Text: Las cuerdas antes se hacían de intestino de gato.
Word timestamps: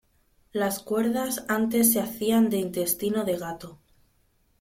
Las 0.51 0.79
cuerdas 0.79 1.45
antes 1.47 1.93
se 1.93 1.99
hacían 1.99 2.49
de 2.49 2.57
intestino 2.57 3.23
de 3.23 3.37
gato. 3.37 3.77